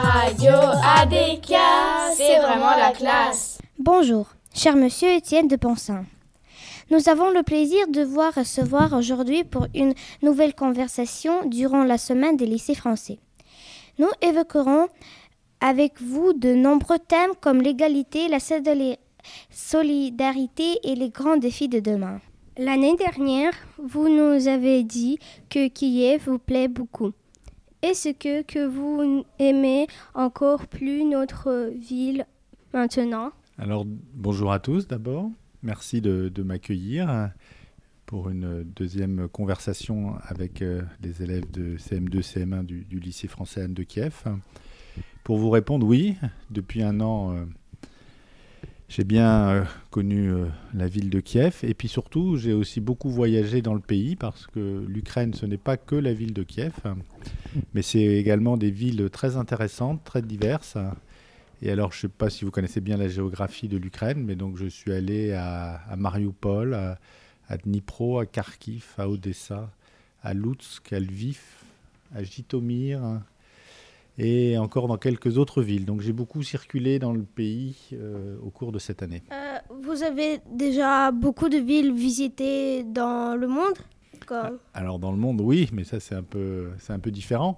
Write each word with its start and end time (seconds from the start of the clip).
Radio 0.00 0.52
ADK, 0.52 1.52
c'est 2.14 2.38
vraiment 2.38 2.76
la 2.76 2.92
classe. 2.92 3.58
Bonjour, 3.80 4.28
cher 4.54 4.76
monsieur 4.76 5.08
Étienne 5.08 5.48
de 5.48 5.56
Ponsin. 5.56 6.04
Nous 6.90 7.08
avons 7.08 7.30
le 7.30 7.42
plaisir 7.42 7.88
de 7.88 8.04
vous 8.04 8.20
recevoir 8.36 8.92
aujourd'hui 8.92 9.42
pour 9.42 9.66
une 9.74 9.94
nouvelle 10.22 10.54
conversation 10.54 11.44
durant 11.46 11.82
la 11.82 11.98
semaine 11.98 12.36
des 12.36 12.46
lycées 12.46 12.76
français. 12.76 13.18
Nous 13.98 14.10
évoquerons 14.22 14.86
avec 15.60 16.00
vous 16.00 16.32
de 16.32 16.54
nombreux 16.54 17.00
thèmes 17.00 17.32
comme 17.40 17.60
l'égalité, 17.60 18.28
la 18.28 18.38
solidarité 19.50 20.78
et 20.84 20.94
les 20.94 21.10
grands 21.10 21.38
défis 21.38 21.68
de 21.68 21.80
demain. 21.80 22.20
L'année 22.56 22.94
dernière, 22.94 23.52
vous 23.82 24.08
nous 24.08 24.46
avez 24.46 24.84
dit 24.84 25.18
que 25.50 25.66
Kiev 25.66 26.22
vous 26.26 26.38
plaît 26.38 26.68
beaucoup. 26.68 27.12
Est-ce 27.80 28.08
que, 28.08 28.42
que 28.42 28.66
vous 28.66 29.24
aimez 29.38 29.86
encore 30.14 30.66
plus 30.66 31.04
notre 31.04 31.70
ville 31.78 32.26
maintenant? 32.74 33.30
Alors, 33.56 33.84
bonjour 34.14 34.50
à 34.50 34.58
tous 34.58 34.88
d'abord. 34.88 35.30
Merci 35.62 36.00
de, 36.00 36.42
m'accueillir 36.42 37.30
pour 38.04 38.30
une 38.30 38.64
deuxième 38.64 39.28
conversation 39.28 40.16
avec 40.26 40.60
euh, 40.60 40.82
les 41.02 41.22
élèves 41.22 41.48
de 41.52 41.76
CM2, 41.76 42.20
CM1 42.20 42.64
du, 42.64 42.98
lycée 42.98 43.28
français 43.28 43.62
Anne 43.62 43.74
de 43.74 43.84
Kiev. 43.84 44.24
Pour 45.22 45.38
vous 45.38 45.50
répondre, 45.50 45.86
oui, 45.86 46.16
depuis 46.50 46.82
un 46.82 47.00
an, 47.00 47.36
euh, 47.36 47.44
j'ai 48.88 49.04
bien 49.04 49.48
euh, 49.48 49.64
connu 49.90 50.32
la 50.74 50.86
ville 50.86 51.10
de 51.10 51.20
Kiev 51.20 51.58
et 51.62 51.74
puis 51.74 51.88
surtout, 51.88 52.36
j'ai 52.36 52.52
aussi 52.52 52.80
beaucoup 52.80 53.10
voyagé 53.10 53.62
dans 53.62 53.74
le 53.74 53.80
pays 53.80 54.16
parce 54.16 54.46
que 54.46 54.84
l'Ukraine, 54.88 55.34
ce 55.34 55.46
n'est 55.46 55.58
pas 55.58 55.76
que 55.76 55.94
la 55.94 56.12
ville 56.12 56.32
de 56.32 56.42
Kiev, 56.42 56.72
mais 57.74 57.82
c'est 57.82 58.04
également 58.04 58.56
des 58.56 58.70
villes 58.70 59.10
très 59.10 59.36
intéressantes, 59.36 60.02
très 60.04 60.22
diverses. 60.22 60.76
Et 61.60 61.70
alors, 61.70 61.92
je 61.92 61.98
ne 61.98 62.00
sais 62.02 62.08
pas 62.08 62.30
si 62.30 62.44
vous 62.44 62.50
connaissez 62.50 62.80
bien 62.80 62.96
la 62.96 63.08
géographie 63.08 63.68
de 63.68 63.76
l'Ukraine, 63.76 64.24
mais 64.24 64.36
donc 64.36 64.56
je 64.56 64.66
suis 64.66 64.92
allé 64.92 65.32
à, 65.32 65.80
Mariupol, 65.96 66.74
à, 66.74 67.56
Dnipro, 67.58 68.20
à 68.20 68.26
Kharkiv, 68.26 68.86
à 68.96 69.08
Odessa, 69.08 69.70
à 70.22 70.34
Lutsk, 70.34 70.92
à 70.92 71.00
Lviv, 71.00 71.40
à 72.14 72.22
Jitomir 72.22 73.20
et 74.18 74.58
encore 74.58 74.88
dans 74.88 74.98
quelques 74.98 75.38
autres 75.38 75.62
villes. 75.62 75.84
Donc 75.84 76.00
j'ai 76.00 76.12
beaucoup 76.12 76.42
circulé 76.42 76.98
dans 76.98 77.12
le 77.12 77.22
pays 77.22 77.76
euh, 77.92 78.36
au 78.42 78.50
cours 78.50 78.72
de 78.72 78.78
cette 78.78 79.02
année. 79.02 79.22
Euh, 79.32 79.58
vous 79.82 80.02
avez 80.02 80.40
déjà 80.50 81.12
beaucoup 81.12 81.48
de 81.48 81.58
villes 81.58 81.94
visitées 81.94 82.82
dans 82.82 83.36
le 83.36 83.46
monde 83.46 83.78
Alors 84.74 84.98
dans 84.98 85.12
le 85.12 85.16
monde, 85.16 85.40
oui, 85.40 85.70
mais 85.72 85.84
ça 85.84 86.00
c'est 86.00 86.14
un 86.14 86.22
peu, 86.22 86.70
c'est 86.78 86.92
un 86.92 86.98
peu 86.98 87.10
différent. 87.10 87.56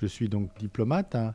Je 0.00 0.06
suis 0.06 0.28
donc 0.28 0.50
diplomate. 0.58 1.16
Hein. 1.16 1.34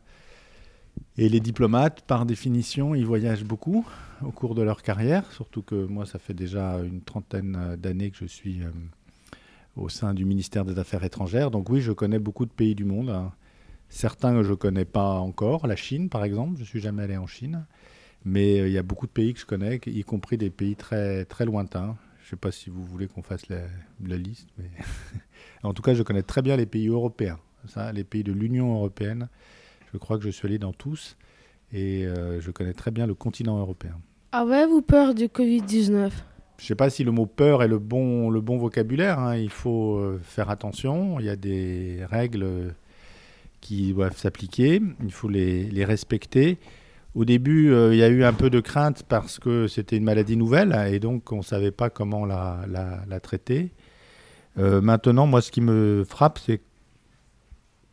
Et 1.18 1.28
les 1.28 1.40
diplomates, 1.40 2.02
par 2.02 2.26
définition, 2.26 2.96
ils 2.96 3.06
voyagent 3.06 3.44
beaucoup 3.44 3.86
au 4.26 4.32
cours 4.32 4.56
de 4.56 4.62
leur 4.62 4.82
carrière, 4.82 5.32
surtout 5.32 5.62
que 5.62 5.76
moi, 5.76 6.06
ça 6.06 6.18
fait 6.18 6.34
déjà 6.34 6.80
une 6.80 7.02
trentaine 7.02 7.76
d'années 7.78 8.10
que 8.10 8.18
je 8.18 8.26
suis 8.26 8.62
euh, 8.62 8.70
au 9.76 9.90
sein 9.90 10.14
du 10.14 10.24
ministère 10.24 10.66
des 10.66 10.80
Affaires 10.80 11.04
étrangères. 11.04 11.52
Donc 11.52 11.70
oui, 11.70 11.82
je 11.82 11.92
connais 11.92 12.20
beaucoup 12.20 12.46
de 12.46 12.52
pays 12.52 12.74
du 12.74 12.86
monde. 12.86 13.10
Hein. 13.10 13.32
Certains 13.94 14.34
que 14.34 14.42
je 14.42 14.50
ne 14.50 14.56
connais 14.56 14.86
pas 14.86 15.20
encore, 15.20 15.68
la 15.68 15.76
Chine 15.76 16.10
par 16.10 16.24
exemple, 16.24 16.56
je 16.56 16.62
ne 16.62 16.66
suis 16.66 16.82
jamais 16.82 17.04
allé 17.04 17.16
en 17.16 17.28
Chine. 17.28 17.68
Mais 18.26 18.60
euh, 18.60 18.68
il 18.68 18.74
y 18.74 18.80
a 18.80 18.82
beaucoup 18.82 19.06
de 19.06 19.12
pays 19.12 19.36
que 19.36 19.40
je 19.40 19.46
connais, 19.46 19.80
y 19.86 20.04
compris 20.04 20.36
des 20.36 20.50
pays 20.50 20.76
très, 20.76 21.26
très 21.26 21.46
lointains. 21.46 21.96
Je 22.18 22.26
ne 22.26 22.30
sais 22.32 22.36
pas 22.36 22.52
si 22.52 22.72
vous 22.72 22.84
voulez 22.84 23.06
qu'on 23.06 23.22
fasse 23.22 23.44
la, 23.50 24.18
liste, 24.18 24.50
mais 24.58 24.66
en 25.64 25.76
tout 25.76 25.84
cas, 25.84 25.94
je 25.94 26.02
connais 26.02 26.24
très 26.24 26.42
bien 26.42 26.58
les 26.58 26.66
pays 26.66 26.88
européens, 26.88 27.38
ça, 27.68 27.92
les 27.92 28.04
pays 28.04 28.24
de 28.24 28.32
l'Union 28.32 28.74
européenne. 28.74 29.30
Je 29.94 30.00
crois 30.00 30.18
que 30.18 30.24
je 30.24 30.32
suis 30.32 30.48
allé 30.48 30.58
dans 30.58 30.74
tous 30.74 31.16
et 31.72 32.08
euh, 32.08 32.42
je 32.42 32.50
connais 32.50 32.74
très 32.74 32.90
bien 32.90 33.06
le 33.06 33.14
continent 33.14 33.60
européen. 33.60 34.00
Avez-vous 34.32 34.82
peur 34.82 35.14
du 35.14 35.26
Covid-19 35.26 35.92
Je 35.92 35.94
ne 35.94 36.10
sais 36.58 36.74
pas 36.74 36.90
si 36.90 37.04
le 37.04 37.12
mot 37.12 37.28
peur 37.28 37.62
est 37.62 37.68
le 37.68 37.78
bon, 37.78 38.32
le 38.32 38.42
bon 38.42 38.58
vocabulaire. 38.58 39.20
Hein. 39.20 39.38
Il 39.38 39.52
faut 39.52 39.98
euh, 39.98 40.20
faire 40.24 40.50
attention. 40.50 41.20
Il 41.20 41.28
y 41.28 41.30
a 41.30 41.36
des 41.36 42.00
règles 42.10 42.74
qui 43.64 43.94
doivent 43.94 44.18
s'appliquer. 44.18 44.82
Il 45.04 45.12
faut 45.12 45.30
les, 45.30 45.86
respecter. 45.86 46.60
Au 47.16 47.26
début, 47.26 47.72
euh, 47.72 47.94
il 47.94 48.00
y 48.00 48.04
a 48.04 48.10
eu 48.10 48.24
un 48.24 48.34
peu 48.34 48.50
de 48.50 48.60
crainte 48.60 49.04
parce 49.04 49.40
que 49.40 49.68
c'était 49.68 49.98
une 49.98 50.04
maladie 50.04 50.38
nouvelle 50.38 50.76
et 50.92 51.00
donc 51.00 51.32
on 51.32 51.38
ne 51.38 51.44
savait 51.44 51.72
pas 51.72 51.90
comment 51.90 52.26
la, 52.26 52.66
la, 52.68 53.20
traiter. 53.20 53.72
maintenant, 54.58 55.28
moi, 55.28 55.42
ce 55.42 55.52
qui 55.52 55.62
me 55.62 56.04
frappe, 56.08 56.40
c'est 56.40 56.62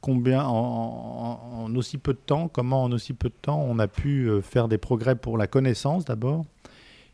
combien 0.00 0.44
en, 0.44 1.74
aussi 1.76 1.98
peu 1.98 2.12
de 2.12 2.18
temps, 2.18 2.48
comment 2.48 2.84
en 2.84 2.92
aussi 2.92 3.12
peu 3.12 3.28
de 3.28 3.34
temps 3.40 3.64
on 3.68 3.78
a 3.78 3.88
pu 3.88 4.28
euh, 4.28 4.40
faire 4.40 4.68
des 4.68 4.78
progrès 4.78 5.14
pour 5.14 5.38
la 5.38 5.46
connaissance 5.46 6.04
d'abord 6.04 6.44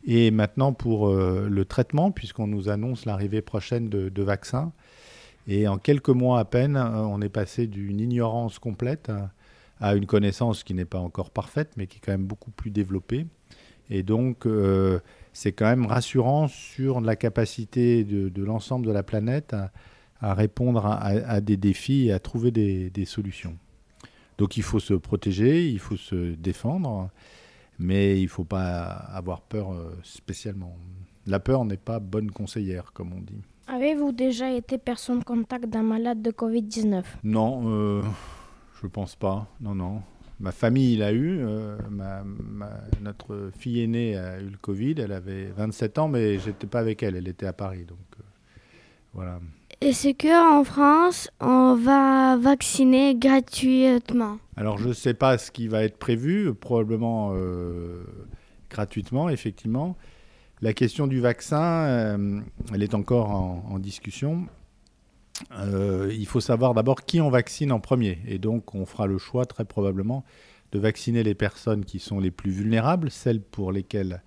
et 0.05 0.31
maintenant 0.31 0.73
pour 0.73 1.09
euh, 1.09 1.47
le 1.49 1.65
traitement 1.65 2.11
puisqu'on 2.11 2.47
nous 2.47 2.69
annonce 2.69 3.05
l'arrivée 3.05 3.41
prochaine 3.41 3.89
de, 3.89 4.23
vaccins. 4.23 4.71
Et 5.47 5.67
en 5.67 5.77
quelques 5.77 6.09
mois 6.09 6.39
à 6.39 6.45
peine, 6.45 6.75
euh, 6.75 7.01
on 7.01 7.21
est 7.21 7.29
passé 7.29 7.67
d'une 7.67 7.99
ignorance 7.99 8.59
complète 8.59 9.11
à 9.79 9.95
une 9.95 10.05
connaissance 10.05 10.63
qui 10.63 10.73
n'est 10.73 10.85
pas 10.85 10.99
encore 10.99 11.29
parfaite 11.29 11.73
mais 11.77 11.87
qui 11.87 11.97
est 11.97 12.01
quand 12.03 12.11
même 12.11 12.25
beaucoup 12.25 12.51
plus 12.51 12.71
développée. 12.71 13.27
Et 13.89 14.03
donc 14.03 14.45
c'est 15.37 15.51
quand 15.51 15.67
même 15.67 15.85
rassurant 15.85 16.47
sur 16.47 16.99
la 16.99 17.15
capacité 17.15 18.03
de, 18.03 18.43
l'ensemble 18.43 18.87
de 18.87 18.91
la 18.91 19.03
planète 19.03 19.55
à, 20.19 20.33
répondre 20.33 20.83
à, 20.83 21.41
des 21.41 21.57
défis 21.57 22.07
et 22.07 22.11
à 22.11 22.17
trouver 22.17 22.49
des, 22.49 23.05
solutions. 23.05 23.55
Donc 24.39 24.57
il 24.57 24.63
faut 24.63 24.79
se 24.79 24.95
protéger, 24.95 25.69
il 25.69 25.77
faut 25.77 25.95
se 25.95 26.33
défendre, 26.33 27.11
mais 27.77 28.19
il 28.19 28.23
ne 28.23 28.29
faut 28.29 28.45
pas 28.45 28.81
avoir 28.85 29.41
peur 29.41 29.73
euh, 29.73 29.95
spécialement. 30.01 30.75
La 31.27 31.39
peur 31.39 31.65
n'est 31.65 31.77
pas 31.77 31.99
bonne 31.99 32.31
conseillère, 32.31 32.91
comme 32.93 33.13
on 33.13 33.21
dit. 33.21 33.43
Avez-vous 33.67 34.11
déjà 34.11 34.51
été 34.51 34.77
personne 34.77 35.23
contact 35.23 35.65
d'un 35.65 35.83
malade 35.83 36.21
de 36.21 36.31
Covid-19? 36.31 37.03
Non, 37.23 37.63
euh, 37.65 38.01
je 38.79 38.85
ne 38.85 38.91
pense 38.91 39.15
pas. 39.15 39.47
Non, 39.59 39.75
non. 39.75 40.01
Ma 40.39 40.51
famille 40.51 40.97
l'a 40.97 41.11
eu. 41.11 41.39
Euh, 41.39 41.77
notre 43.01 43.49
fille 43.57 43.81
aînée 43.81 44.15
a 44.15 44.39
eu 44.39 44.49
le 44.49 44.57
Covid. 44.57 44.95
Elle 44.99 45.11
avait 45.11 45.47
27 45.55 45.99
ans, 45.99 46.07
mais 46.07 46.39
j'étais 46.39 46.67
pas 46.67 46.79
avec 46.79 47.03
elle. 47.03 47.15
Elle 47.15 47.27
était 47.27 47.47
à 47.47 47.53
Paris. 47.53 47.85
Donc 47.85 47.97
voilà. 49.13 49.39
Est-ce 49.79 50.09
qu'en 50.09 50.63
France, 50.63 51.29
on 51.39 51.75
va 51.75 52.35
vacciner 52.35 53.13
gratuitement 53.13 54.39
Alors, 54.55 54.79
je 54.79 54.87
ne 54.87 54.93
sais 54.93 55.13
pas 55.13 55.37
ce 55.37 55.51
qui 55.51 55.67
va 55.67 55.83
être 55.83 55.97
prévu, 55.97 56.51
probablement 56.55 57.33
euh, 57.35 58.03
gratuitement, 58.71 59.29
effectivement. 59.29 59.95
La 60.61 60.73
question 60.73 61.05
du 61.05 61.19
vaccin, 61.19 61.61
euh, 61.61 62.41
elle 62.73 62.81
est 62.81 62.95
encore 62.95 63.29
en, 63.29 63.77
discussion. 63.77 64.47
Euh, 65.51 66.11
il 66.17 66.25
faut 66.25 66.39
savoir 66.39 66.73
d'abord 66.73 67.05
qui 67.05 67.21
on 67.21 67.29
vaccine 67.29 67.71
en 67.71 67.79
premier. 67.79 68.17
Et 68.25 68.39
donc, 68.39 68.73
on 68.73 68.87
fera 68.87 69.05
le 69.05 69.19
choix 69.19 69.45
très 69.45 69.65
probablement 69.65 70.25
de 70.71 70.79
vacciner 70.79 71.21
les 71.21 71.35
personnes 71.35 71.85
qui 71.85 71.99
sont 71.99 72.19
les 72.19 72.31
plus 72.31 72.49
vulnérables, 72.49 73.11
celles 73.11 73.41
pour 73.41 73.71
lesquelles 73.71 74.23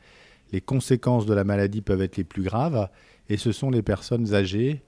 les 0.52 0.60
conséquences 0.60 1.26
de 1.26 1.34
la 1.34 1.42
maladie 1.42 1.80
peuvent 1.82 2.02
être 2.02 2.16
les 2.16 2.24
plus 2.24 2.42
graves. 2.42 2.88
Et 3.28 3.36
ce 3.36 3.50
sont 3.50 3.70
les 3.70 3.82
personnes 3.82 4.32
âgées 4.32 4.82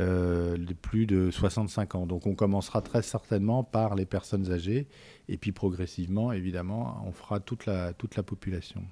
euh, 0.00 0.56
de 0.56 0.74
plus 0.74 1.06
de 1.06 1.30
65 1.30 1.94
ans. 1.94 2.06
Donc 2.06 2.26
on 2.26 2.34
commencera 2.34 2.82
très 2.82 3.02
certainement 3.02 3.62
par 3.62 3.94
les 3.94 4.04
personnes 4.04 4.50
âgées 4.50 4.88
et 5.28 5.36
puis 5.36 5.52
progressivement, 5.52 6.32
évidemment, 6.32 7.04
on 7.06 7.12
fera 7.12 7.38
toute 7.38 7.66
la, 7.66 7.92
toute 7.92 8.16
la 8.16 8.24
population. 8.24 8.82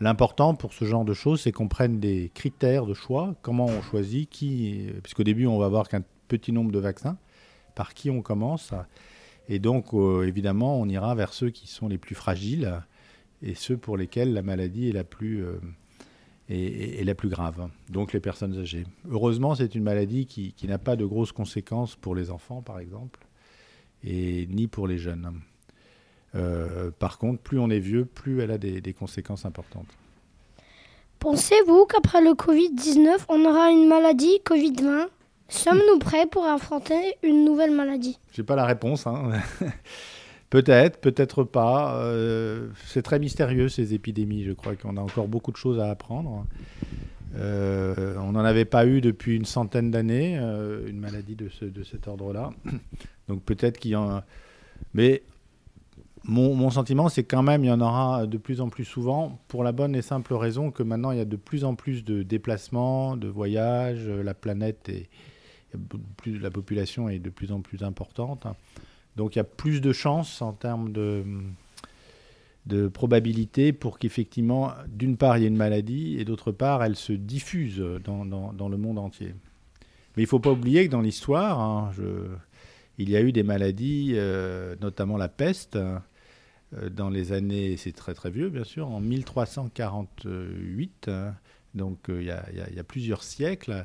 L'important 0.00 0.54
pour 0.54 0.74
ce 0.74 0.84
genre 0.84 1.04
de 1.04 1.14
choses, 1.14 1.40
c'est 1.42 1.52
qu'on 1.52 1.68
prenne 1.68 2.00
des 2.00 2.30
critères 2.34 2.84
de 2.84 2.92
choix, 2.92 3.34
comment 3.42 3.66
on 3.66 3.80
choisit, 3.80 4.28
qui, 4.28 4.90
puisqu'au 5.02 5.24
début 5.24 5.46
on 5.46 5.58
va 5.58 5.66
avoir 5.66 5.88
qu'un 5.88 6.02
petit 6.28 6.52
nombre 6.52 6.70
de 6.70 6.78
vaccins, 6.78 7.16
par 7.74 7.94
qui 7.94 8.10
on 8.10 8.20
commence. 8.20 8.72
Et 9.48 9.58
donc 9.58 9.94
euh, 9.94 10.26
évidemment, 10.26 10.78
on 10.78 10.88
ira 10.88 11.14
vers 11.14 11.32
ceux 11.32 11.50
qui 11.50 11.66
sont 11.66 11.88
les 11.88 11.98
plus 11.98 12.14
fragiles 12.14 12.82
et 13.42 13.54
ceux 13.54 13.76
pour 13.76 13.96
lesquels 13.96 14.32
la 14.32 14.42
maladie 14.42 14.88
est 14.88 14.92
la 14.92 15.04
plus... 15.04 15.44
Euh, 15.44 15.58
la 16.48 17.14
plus 17.16 17.28
grave, 17.28 17.68
donc 17.90 18.12
les 18.12 18.20
personnes 18.20 18.56
âgées. 18.56 18.84
Heureusement, 19.10 19.56
c'est 19.56 19.74
une 19.74 19.82
maladie 19.82 20.26
qui, 20.26 20.54
n'a 20.68 20.78
pas 20.78 20.94
de 20.94 21.04
grosses 21.04 21.32
conséquences 21.32 21.96
pour 21.96 22.14
les 22.14 22.30
enfants, 22.30 22.62
par 22.62 22.78
exemple, 22.78 23.26
et 24.04 24.46
ni 24.46 24.68
pour 24.68 24.86
les 24.86 24.96
jeunes. 24.96 25.40
Euh, 26.36 26.90
par 26.98 27.18
contre, 27.18 27.40
plus 27.40 27.58
on 27.58 27.70
est 27.70 27.78
vieux, 27.78 28.04
plus 28.04 28.40
elle 28.40 28.50
a 28.50 28.58
des, 28.58 28.92
conséquences 28.92 29.46
importantes. 29.46 29.88
Pensez-vous 31.18 31.86
qu'après 31.86 32.20
le 32.20 32.32
Covid-19, 32.32 33.24
on 33.28 33.44
aura 33.44 33.70
une 33.70 33.88
maladie 33.88 34.40
Covid-20 34.44 35.08
Sommes-nous 35.48 36.00
prêts 36.00 36.26
pour 36.26 36.44
affronter 36.44 37.16
une 37.22 37.44
nouvelle 37.44 37.70
maladie? 37.70 38.18
Je 38.32 38.42
n'ai 38.42 38.46
pas 38.46 38.56
la 38.56 38.66
réponse. 38.66 39.06
Hein. 39.06 39.30
Peut-être, 40.50 41.00
peut-être 41.00 41.42
pas. 41.42 42.00
Euh, 42.00 42.68
c'est 42.86 43.02
très 43.02 43.18
mystérieux 43.18 43.68
ces 43.68 43.94
épidémies. 43.94 44.44
Je 44.44 44.52
crois 44.52 44.76
qu'on 44.76 44.96
a 44.96 45.00
encore 45.00 45.26
beaucoup 45.26 45.50
de 45.50 45.56
choses 45.56 45.80
à 45.80 45.90
apprendre. 45.90 46.46
Euh, 47.36 48.14
on 48.18 48.32
n'en 48.32 48.44
avait 48.44 48.64
pas 48.64 48.86
eu 48.86 49.00
depuis 49.00 49.36
une 49.36 49.44
centaine 49.44 49.90
d'années, 49.90 50.38
euh, 50.38 50.88
une 50.88 50.98
maladie 50.98 51.34
de, 51.34 51.48
ce, 51.48 51.64
de 51.64 51.82
cet 51.82 52.06
ordre-là. 52.06 52.50
Donc 53.28 53.42
peut-être 53.42 53.78
qu'il 53.78 53.90
y 53.90 53.96
en 53.96 54.08
a... 54.08 54.24
Mais 54.94 55.22
mon, 56.28 56.70
sentiment, 56.70 57.08
c'est 57.08 57.24
quand 57.24 57.42
même 57.42 57.64
il 57.64 57.68
y 57.68 57.70
en 57.70 57.80
aura 57.80 58.26
de 58.26 58.36
plus 58.36 58.60
en 58.60 58.68
plus 58.68 58.84
souvent, 58.84 59.40
pour 59.48 59.62
la 59.62 59.72
bonne 59.72 59.94
et 59.94 60.02
simple 60.02 60.34
raison 60.34 60.70
que 60.70 60.82
maintenant 60.82 61.12
il 61.12 61.18
y 61.18 61.20
a 61.20 61.24
de 61.24 61.36
plus 61.36 61.64
en 61.64 61.74
plus 61.74 62.04
de 62.04 62.22
déplacements, 62.22 63.16
de 63.16 63.28
voyages, 63.28 64.08
la 64.08 64.34
planète 64.34 64.90
plus, 66.16 66.38
la 66.38 66.50
population 66.50 67.08
est 67.08 67.18
de 67.18 67.30
plus 67.30 67.52
en 67.52 67.60
plus 67.60 67.82
importante. 67.82 68.46
Donc 69.16 69.36
il 69.36 69.38
y 69.38 69.40
a 69.40 69.44
plus 69.44 69.80
de 69.80 69.92
chances 69.92 70.42
en 70.42 70.52
termes 70.52 70.92
de, 70.92 71.24
probabilité 72.88 73.72
pour 73.72 73.98
qu'effectivement, 73.98 74.72
d'une 74.88 75.16
part, 75.16 75.38
il 75.38 75.42
y 75.42 75.44
ait 75.44 75.48
une 75.48 75.56
maladie 75.56 76.16
et 76.18 76.24
d'autre 76.24 76.50
part, 76.50 76.82
elle 76.82 76.96
se 76.96 77.12
diffuse 77.12 77.82
dans, 78.04 78.68
le 78.68 78.76
monde 78.76 78.98
entier. 78.98 79.34
Mais 80.16 80.22
il 80.22 80.26
ne 80.26 80.28
faut 80.28 80.40
pas 80.40 80.50
oublier 80.50 80.86
que 80.86 80.90
dans 80.90 81.02
l'histoire, 81.02 81.60
hein, 81.60 81.92
il 82.98 83.10
y 83.10 83.16
a 83.16 83.20
eu 83.20 83.30
des 83.30 83.42
maladies, 83.42 84.12
euh, 84.14 84.74
notamment 84.80 85.16
la 85.16 85.28
peste, 85.28 85.78
dans 86.90 87.10
les 87.10 87.32
années, 87.32 87.76
c'est 87.76 87.92
très 87.92 88.14
très 88.14 88.30
vieux 88.30 88.48
bien 88.48 88.64
sûr, 88.64 88.88
en 88.88 89.00
1348, 89.00 91.08
hein, 91.08 91.34
donc 91.74 92.08
euh, 92.08 92.20
il, 92.20 92.26
y 92.26 92.80
a, 92.80 92.84
plusieurs 92.84 93.22
siècles, 93.22 93.84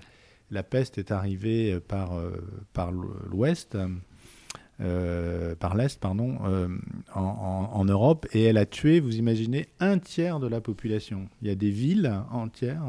la 0.50 0.64
peste 0.64 0.98
est 0.98 1.12
arrivée 1.12 1.80
par, 1.80 2.20
par 2.74 2.92
l'ouest. 2.92 3.78
par 4.80 5.76
l'Est, 5.76 6.00
pardon, 6.00 6.40
en, 7.14 7.22
en, 7.22 7.86
Europe, 7.86 8.26
et 8.34 8.44
elle 8.44 8.58
a 8.58 8.66
tué, 8.66 9.00
vous 9.00 9.18
imaginez, 9.18 9.68
un 9.80 10.00
tiers 10.00 10.40
de 10.40 10.48
la 10.48 10.60
population. 10.60 11.30
Il 11.42 11.48
y 11.48 11.52
a 11.52 11.56
des 11.56 11.70
villes 11.70 12.12
entières 12.32 12.84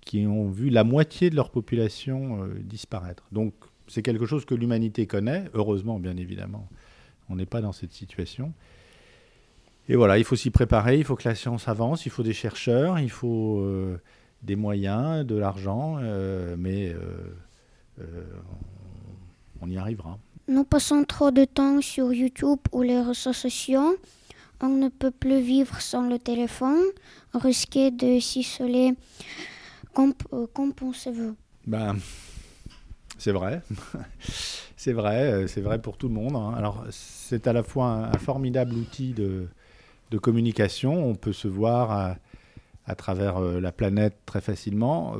qui 0.00 0.26
ont 0.26 0.48
vu 0.48 0.70
la 0.70 0.84
moitié 0.84 1.28
de 1.28 1.36
leur 1.36 1.50
population 1.50 2.48
disparaître. 2.60 3.24
Donc 3.32 3.52
c'est 3.92 4.02
quelque 4.02 4.26
chose 4.26 4.44
que 4.44 4.54
l'humanité 4.54 5.06
connaît, 5.06 5.44
heureusement 5.54 5.98
bien 5.98 6.16
évidemment. 6.16 6.66
On 7.28 7.36
n'est 7.36 7.46
pas 7.46 7.60
dans 7.60 7.72
cette 7.72 7.92
situation. 7.92 8.52
Et 9.88 9.96
voilà, 9.96 10.18
il 10.18 10.24
faut 10.24 10.36
s'y 10.36 10.50
préparer, 10.50 10.98
il 10.98 11.04
faut 11.04 11.16
que 11.16 11.28
la 11.28 11.34
science 11.34 11.68
avance, 11.68 12.06
il 12.06 12.10
faut 12.10 12.22
des 12.22 12.32
chercheurs, 12.32 12.98
il 13.00 13.10
faut 13.10 13.58
euh, 13.60 14.00
des 14.42 14.54
moyens, 14.54 15.26
de 15.26 15.34
l'argent, 15.34 15.96
euh, 16.00 16.54
mais 16.56 16.94
euh, 18.00 18.22
on 19.60 19.68
y 19.68 19.76
arrivera. 19.76 20.18
Nous 20.48 20.64
passons 20.64 21.04
trop 21.04 21.30
de 21.30 21.44
temps 21.44 21.80
sur 21.80 22.12
YouTube 22.12 22.60
ou 22.72 22.82
les 22.82 23.00
réseaux 23.00 23.32
sociaux. 23.32 23.96
On 24.60 24.68
ne 24.68 24.88
peut 24.88 25.10
plus 25.10 25.40
vivre 25.40 25.80
sans 25.80 26.08
le 26.08 26.18
téléphone, 26.18 26.82
risquer 27.34 27.90
de 27.90 28.20
s'isoler. 28.20 28.94
Qu'en 29.94 30.70
pensez-vous? 30.70 31.34
Ben, 31.66 31.96
c'est 33.18 33.32
vrai. 33.32 33.62
c'est 34.76 34.92
vrai, 34.92 35.46
c'est 35.48 35.60
vrai 35.60 35.80
pour 35.80 35.96
tout 35.96 36.08
le 36.08 36.14
monde. 36.14 36.36
Hein. 36.36 36.54
Alors, 36.56 36.84
c'est 36.90 37.48
à 37.48 37.52
la 37.52 37.64
fois 37.64 37.86
un, 37.86 38.18
formidable 38.18 38.74
outil 38.74 39.12
de, 39.12 39.48
communication. 40.18 41.06
On 41.06 41.14
peut 41.14 41.32
se 41.32 41.48
voir 41.48 42.16
à, 42.86 42.94
travers 42.94 43.38
euh, 43.38 43.60
la 43.60 43.72
planète 43.72 44.16
très 44.26 44.40
facilement. 44.40 45.16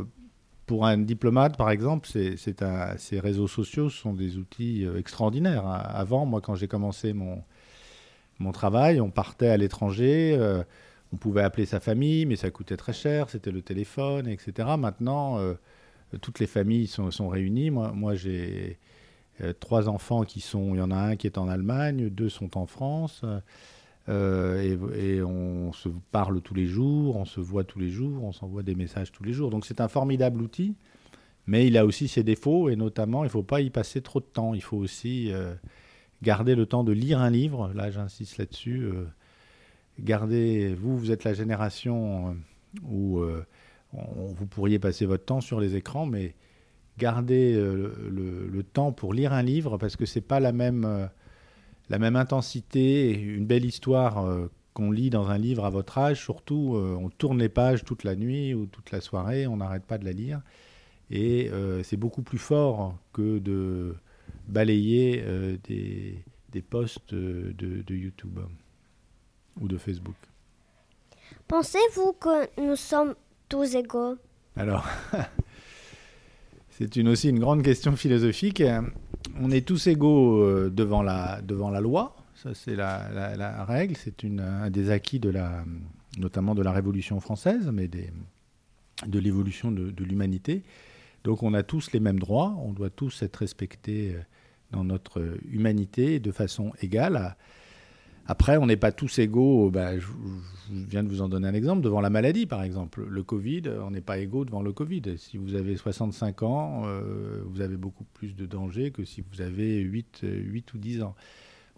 Pour 0.67 0.87
un 0.87 0.99
diplomate, 0.99 1.57
par 1.57 1.71
exemple, 1.71 2.09
ces 2.09 3.21
réseaux 3.21 3.49
sociaux 3.49 3.91
sont 3.91 4.15
des 4.15 4.37
outils 4.37 4.85
euh, 4.85 4.99
extraordinaires. 4.99 5.67
Hein. 5.67 5.83
Avant, 5.85 6.27
moi, 6.27 6.41
quand 6.41 6.55
j'ai 6.55 6.69
commencé 6.69 7.13
mon, 7.13 7.43
travail, 8.53 9.01
on 9.01 9.11
partait 9.11 9.49
à 9.49 9.57
l'étranger. 9.57 10.37
on 11.13 11.17
pouvait 11.17 11.43
appeler 11.43 11.65
sa 11.65 11.79
famille, 11.79 12.27
mais 12.27 12.35
ça 12.35 12.51
coûtait 12.51 12.77
très 12.77 12.93
cher. 12.93 13.31
C'était 13.31 13.53
le 13.53 13.63
téléphone, 13.63 14.27
etc. 14.27 14.71
Maintenant 14.77 15.39
toutes 16.21 16.39
les 16.41 16.47
familles 16.47 16.87
sont, 16.87 17.11
sont 17.11 17.29
réunies. 17.29 17.71
Moi, 17.71 18.15
j'ai 18.15 18.79
euh, 19.41 19.53
trois 19.59 19.89
enfants 19.89 20.25
qui 20.25 20.41
sont, 20.41 20.75
il 20.75 20.79
y 20.79 20.83
en 20.83 20.91
a 20.91 20.97
un 20.97 21.17
qui 21.17 21.27
est 21.27 21.39
en 21.39 21.49
Allemagne, 21.49 22.09
deux 22.09 22.29
sont 22.29 22.59
en 22.59 22.67
France. 22.67 23.25
Euh, 24.09 24.95
et, 24.95 25.23
on 25.23 25.73
se 25.73 25.89
parle 26.11 26.41
tous 26.41 26.55
les 26.55 26.67
jours, 26.67 27.17
on 27.17 27.25
se 27.25 27.41
voit 27.41 27.65
tous 27.65 27.79
les 27.79 27.89
jours, 27.89 28.25
on 28.25 28.33
s'envoie 28.33 28.63
des 28.63 28.75
messages 28.75 29.13
tous 29.13 29.25
les 29.25 29.33
jours. 29.33 29.51
Donc 29.51 29.65
c'est 29.65 29.81
un 29.81 29.89
formidable 29.89 30.43
outil, 30.43 30.75
mais 31.47 31.67
il 31.67 31.77
a 31.77 31.87
aussi 31.87 32.09
ses 32.09 32.23
défauts, 32.23 32.69
et 32.69 32.77
notamment 32.77 33.23
il 33.23 33.27
ne 33.27 33.33
faut 33.33 33.43
pas 33.43 33.61
y 33.61 33.71
passer 33.71 34.03
trop 34.03 34.21
de 34.21 34.25
temps. 34.25 34.55
Il 34.55 34.63
faut 34.63 34.77
aussi 34.77 35.33
euh, 35.33 35.55
garder 36.23 36.55
le 36.55 36.67
temps 36.67 36.85
de 36.85 36.93
lire 36.93 37.21
un 37.21 37.31
livre. 37.31 37.73
Là, 37.75 37.91
j'insiste 37.91 38.39
là-dessus. 38.39 38.89
gardez, 40.01 40.75
vous, 40.75 40.99
vous 40.99 41.11
êtes 41.13 41.25
la 41.25 41.35
génération 41.35 42.37
où 42.89 43.21
vous 43.93 44.47
pourriez 44.47 44.79
passer 44.79 45.07
votre 45.07 45.25
temps 45.25 45.41
sur 45.41 45.61
les 45.61 45.77
écrans, 45.77 46.07
mais 46.07 46.35
gardez 46.99 47.55
euh, 47.55 47.93
le, 48.11 48.63
temps 48.63 48.93
pour 48.93 49.13
lire 49.13 49.33
un 49.33 49.43
livre 49.43 49.77
parce 49.77 49.97
que 49.97 50.07
c'est 50.07 50.21
pas 50.21 50.41
la 50.41 50.53
même, 50.53 50.85
euh, 50.85 51.07
la 51.93 51.99
même 51.99 52.17
intensité. 52.17 53.13
Une 53.13 53.47
belle 53.47 53.65
histoire 53.65 54.25
euh, 54.25 54.51
qu'on 54.75 54.91
lit 54.91 55.11
dans 55.11 55.29
un 55.29 55.39
livre 55.39 55.65
à 55.65 55.71
votre 55.71 55.99
âge, 55.99 56.21
surtout, 56.21 56.75
on 56.99 57.11
tourne 57.11 57.39
les 57.39 57.51
pages 57.51 57.85
toute 57.85 58.05
la 58.05 58.17
nuit 58.17 58.55
ou 58.55 58.65
toute 58.65 58.91
la 58.91 59.03
soirée, 59.03 59.47
on 59.47 59.59
n'arrête 59.59 59.85
pas 59.85 59.99
de 59.99 60.05
la 60.07 60.13
lire. 60.13 60.41
Et 61.11 61.51
c'est 61.83 61.99
beaucoup 61.99 62.23
plus 62.23 62.39
fort 62.39 62.97
que 63.13 63.39
de 63.39 63.95
balayer 64.49 65.23
des, 65.65 66.25
des, 66.53 66.63
posts 66.63 67.15
de, 67.15 67.53
de 67.53 67.95
YouTube 67.95 68.39
ou 69.61 69.69
de 69.69 69.77
Facebook. 69.77 70.17
Pensez-vous 71.49 72.13
que 72.15 72.61
nous 72.61 72.77
sommes 72.77 73.15
tous 73.49 73.75
égaux? 73.75 74.17
Alors, 74.57 74.87
c'est 76.71 76.97
une, 76.97 77.09
aussi 77.09 77.29
une 77.29 77.41
grande 77.41 77.63
question 77.63 77.97
philosophique. 77.97 78.63
On 79.41 79.51
est 79.51 79.67
tous 79.67 79.87
égaux 79.87 80.43
euh, 80.43 80.71
devant 80.71 81.03
la, 81.03 81.41
devant 81.43 81.71
la 81.71 81.81
loi, 81.81 82.17
ça 82.35 82.55
c'est 82.55 82.77
la, 82.77 83.65
règle, 83.65 83.97
c'est 83.97 84.25
un 84.25 84.71
des 84.71 84.91
acquis 84.91 85.19
de 85.19 85.31
la, 85.31 85.65
notamment 86.19 86.55
de 86.55 86.63
la 86.63 86.73
Révolution 86.73 87.21
française, 87.21 87.71
mais 87.73 87.89
des, 87.89 88.11
de 89.07 89.19
l'évolution 89.19 89.71
de, 89.71 89.91
de 89.91 90.05
l'humanité. 90.05 90.63
Donc 91.25 91.43
on 91.43 91.55
a 91.55 91.63
tous 91.63 91.93
les 91.93 92.01
mêmes 92.01 92.19
droits, 92.19 92.57
on 92.59 92.73
doit 92.73 92.91
tous 92.91 93.23
être 93.23 93.37
respectés 93.37 94.15
euh, 94.15 94.21
dans 94.73 94.85
notre 94.85 95.37
humanité 95.51 96.19
de 96.19 96.33
façon 96.33 96.73
égale. 96.81 97.37
Après, 98.27 98.57
on 98.57 98.67
n'est 98.67 98.77
pas 98.77 98.93
tous 98.93 99.19
égaux. 99.19 99.71
Bah, 99.71 99.99
je, 99.99 100.07
viens 100.71 101.03
de 101.03 101.09
vous 101.09 101.23
en 101.23 101.29
donner 101.29 101.49
un 101.49 101.55
exemple. 101.55 101.83
Devant 101.83 102.01
la 102.01 102.11
maladie, 102.11 102.47
par 102.47 102.63
exemple, 102.63 103.05
le 103.09 103.23
Covid, 103.23 103.63
on 103.83 103.91
n'est 103.91 104.01
pas 104.01 104.19
égaux 104.19 104.45
devant 104.45 104.63
le 104.63 104.73
Covid. 104.73 105.03
Si 105.17 105.37
vous 105.37 105.55
avez 105.55 105.77
65 105.77 106.43
ans, 106.43 106.83
euh, 106.87 107.43
vous 107.47 107.61
avez 107.61 107.77
beaucoup 107.77 108.05
plus 108.15 108.35
de 108.35 108.47
danger 108.47 108.91
que 108.91 109.05
si 109.05 109.23
vous 109.23 109.41
avez 109.41 109.81
8, 109.81 110.21
8 110.23 110.75
ou 110.75 110.79
10 110.79 111.03
ans. 111.03 111.15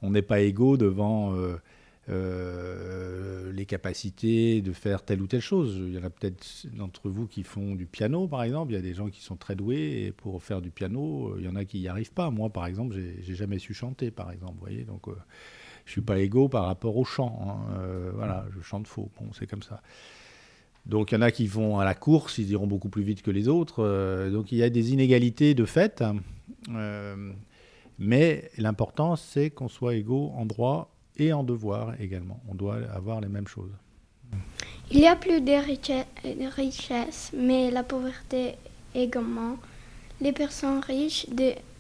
On 0.03 0.11
n'est 0.11 0.23
pas 0.23 0.41
égaux 0.41 0.77
devant 0.77 1.35
euh, 1.35 1.57
euh, 2.11 3.51
les 3.53 3.65
capacités 3.65 4.61
de 4.61 4.73
faire 4.73 5.03
telle 5.03 5.23
ou 5.23 5.27
telle 5.27 5.41
chose. 5.41 5.77
Il 5.79 5.95
y 5.95 5.99
en 5.99 6.05
a 6.05 6.11
peut-être 6.11 6.67
d'entre 6.77 7.09
vous 7.09 7.27
qui 7.27 7.43
font 7.43 7.75
du 7.75 7.87
piano, 7.87 8.29
par 8.29 8.43
exemple. 8.43 8.73
Il 8.73 8.75
y 8.75 8.79
a 8.79 8.83
des 8.83 8.93
gens 8.93 9.09
qui 9.09 9.23
sont 9.23 9.37
très 9.37 9.57
doués 9.57 10.13
pour 10.19 10.43
faire 10.43 10.61
du 10.61 10.71
piano. 10.71 11.37
Il 11.39 11.45
y 11.45 11.49
en 11.49 11.57
a 11.57 11.65
qui 11.65 11.81
n'y 11.81 11.89
arrivent 11.89 12.13
pas. 12.13 12.31
Moi, 12.31 12.51
par 12.51 12.67
exemple, 12.67 12.95
j'ai 12.95 13.35
jamais 13.35 13.59
su 13.59 13.73
chanter, 13.73 14.11
par 14.11 14.31
exemple. 14.31 14.53
Vous 14.57 14.61
voyez, 14.61 14.85
donc 14.85 15.09
je 15.85 15.93
suis 15.93 16.01
pas 16.01 16.19
égaux 16.19 16.49
par 16.49 16.67
rapport 16.67 16.97
au 16.97 17.05
chant. 17.05 17.39
Hein. 17.47 17.75
Euh, 17.79 18.11
voilà, 18.15 18.45
je 18.57 18.63
chante 18.63 18.87
faux. 18.87 19.11
Bon, 19.21 19.29
c'est 19.39 19.47
comme 19.47 19.63
ça. 19.63 19.83
Donc 20.87 21.13
il 21.13 21.15
y 21.15 21.19
en 21.19 21.23
a 21.23 21.31
qui 21.31 21.47
vont 21.47 21.79
à 21.79 21.85
la 21.85 21.95
course, 21.95 22.39
ils 22.39 22.51
iront 22.51 22.67
beaucoup 22.67 22.91
plus 22.91 23.03
vite 23.03 23.23
que 23.23 23.31
les 23.31 23.49
autres. 23.49 23.83
Euh, 23.83 24.31
donc 24.31 24.53
il 24.53 24.59
y 24.59 24.63
a 24.63 24.71
des 24.71 24.93
inégalités 24.93 25.55
de 25.55 25.65
fait. 25.65 26.05
Euh, 26.69 27.33
mais 27.99 28.51
l'important, 28.59 29.17
c'est 29.17 29.51
qu'on 29.51 29.69
soit 29.69 29.95
égaux 29.95 30.33
en 30.37 30.45
droit 30.47 30.91
et 31.17 31.33
en 31.33 31.45
devoir 31.45 31.99
également. 32.01 32.43
On 32.49 32.55
doit 32.55 32.79
avoir 32.93 33.21
les 33.21 33.29
mêmes 33.29 33.47
choses. 33.47 33.71
Il 34.91 34.99
y 34.99 35.07
a 35.07 35.17
plus 35.17 35.41
de 35.41 36.55
richesses, 36.55 37.33
mais 37.35 37.71
la 37.71 37.83
pauvreté 37.83 38.57
également. 38.95 39.57
Les 40.21 40.33
personnes 40.33 40.81
riches 40.81 41.27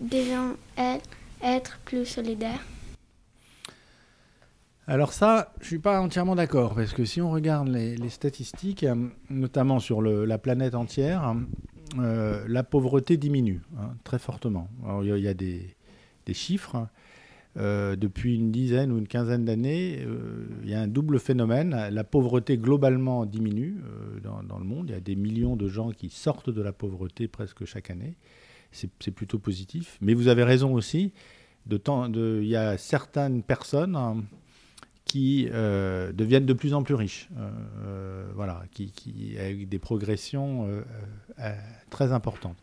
devront, 0.00 0.56
elles, 0.76 1.00
être 1.42 1.78
plus 1.84 2.06
solidaires? 2.06 2.64
Alors 4.86 5.14
ça, 5.14 5.54
je 5.62 5.66
suis 5.66 5.78
pas 5.78 6.00
entièrement 6.00 6.34
d'accord, 6.34 6.74
parce 6.74 6.92
que 6.92 7.06
si 7.06 7.22
on 7.22 7.30
regarde 7.30 7.68
les, 7.68 8.08
statistiques, 8.10 8.84
euh, 8.84 8.94
notamment 9.30 9.80
sur 9.80 10.02
la 10.02 10.36
planète 10.36 10.74
entière, 10.74 11.34
euh, 11.98 12.44
la 12.46 12.62
pauvreté 12.64 13.16
diminue 13.16 13.62
hein, 13.78 13.94
très 14.04 14.18
fortement. 14.18 14.68
il 15.02 15.18
y, 15.18 15.28
a 15.28 15.34
des, 15.34 15.74
chiffres. 16.32 16.86
Euh, 17.56 17.94
depuis 17.94 18.34
une 18.34 18.50
dizaine 18.50 18.90
ou 18.92 18.98
une 18.98 19.06
quinzaine 19.06 19.44
d'années, 19.46 20.04
il 20.62 20.68
y 20.68 20.74
a 20.74 20.80
un 20.80 20.88
double 20.88 21.18
phénomène. 21.18 21.88
La 21.90 22.04
pauvreté 22.04 22.58
globalement 22.58 23.24
diminue 23.24 23.80
dans, 24.22 24.58
le 24.58 24.64
monde. 24.64 24.90
Il 24.90 24.92
y 24.92 24.98
a 24.98 25.00
des 25.00 25.16
millions 25.16 25.56
de 25.56 25.66
gens 25.66 25.92
qui 25.92 26.10
sortent 26.10 26.50
de 26.50 26.60
la 26.60 26.72
pauvreté 26.72 27.26
presque 27.26 27.64
chaque 27.64 27.90
année. 27.90 28.16
C'est 28.72 29.12
plutôt 29.12 29.38
positif. 29.38 29.96
Mais 30.02 30.12
vous 30.12 30.28
avez 30.28 30.42
raison 30.42 30.74
aussi. 30.74 31.12
Il 31.70 32.44
y 32.44 32.56
a 32.56 32.76
certaines 32.76 33.42
personnes 33.42 33.96
qui 35.14 35.48
euh, 35.52 36.10
deviennent 36.10 36.44
de 36.44 36.52
plus 36.52 36.74
en 36.74 36.82
plus 36.82 36.96
riches, 36.96 37.28
euh, 37.38 37.48
euh, 37.86 38.32
voilà, 38.34 38.64
qui, 38.72 38.90
qui, 38.90 39.38
avec 39.38 39.68
des 39.68 39.78
progressions 39.78 40.68
très 41.88 42.10
importantes. 42.10 42.56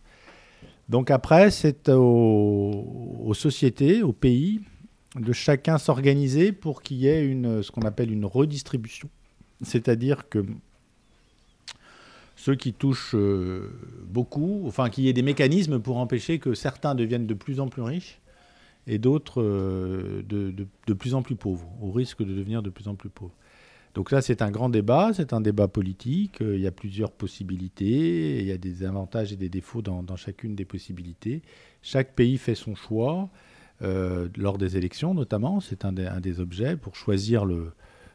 Donc 0.89 1.12
après, 1.12 1.50
c'est 1.50 1.88
aux, 1.88 3.34
sociétés, 3.34 4.03
aux 4.03 4.12
pays, 4.12 4.60
de 5.15 5.31
chacun 5.31 5.77
s'organiser 5.77 6.51
pour 6.51 6.81
qu'il 6.81 6.98
y 6.98 7.08
ait 7.08 7.25
une, 7.25 7.63
ce 7.63 7.72
qu'on 7.72 7.84
appelle 7.84 8.12
une 8.12 8.25
redistribution. 8.25 9.08
C'est-à-dire 9.62 10.27
que 10.27 10.46
ceux 12.36 12.55
qui 12.55 12.74
touchent 12.74 13.15
beaucoup, 14.08 14.63
enfin 14.67 14.89
qu'il 14.89 15.05
y 15.05 15.08
ait 15.08 15.13
des 15.13 15.22
mécanismes 15.22 15.79
pour 15.79 15.96
empêcher 16.00 16.38
que 16.38 16.53
certains 16.53 16.96
deviennent 16.96 17.27
de 17.27 17.34
plus 17.34 17.62
en 17.62 17.70
plus 17.70 17.81
riches 17.81 18.20
et 18.88 18.97
d'autres 18.97 19.41
euh, 19.41 20.23
de, 20.27 20.53
de, 20.88 20.93
plus 20.93 21.13
en 21.13 21.21
plus 21.21 21.35
pauvres, 21.35 21.67
au 21.81 21.91
risque 21.91 22.23
de 22.23 22.33
devenir 22.33 22.61
de 22.61 22.69
plus 22.69 22.88
en 22.88 22.95
plus 22.95 23.09
pauvres. 23.09 23.35
Donc 23.93 24.11
là, 24.11 24.21
c'est 24.21 24.41
un 24.41 24.51
grand 24.51 24.69
débat, 24.69 25.11
c'est 25.13 25.33
un 25.33 25.41
débat 25.41 25.67
politique, 25.67 26.41
euh, 26.41 26.55
il 26.55 26.61
y 26.61 26.67
a 26.67 26.71
plusieurs 26.71 27.11
possibilités, 27.11 28.39
il 28.39 28.45
y 28.45 28.51
a 28.51 28.57
des 28.57 28.83
avantages 28.83 29.33
et 29.33 29.35
des 29.35 29.50
défauts 29.50 29.81
dans, 29.81 30.15
chacune 30.15 30.55
des 30.55 30.65
possibilités. 30.65 31.41
Chaque 31.81 32.15
pays 32.15 32.38
fait 32.38 32.55
son 32.55 32.75
choix, 32.75 33.29
euh, 33.81 34.29
lors 34.38 34.57
des 34.57 34.77
élections 34.77 35.13
notamment, 35.13 35.59
c'est 35.59 35.83
un, 35.85 35.91
des 35.91 36.39
objets 36.39 36.77
pour 36.77 36.95
choisir 36.95 37.45
le, 37.45 37.73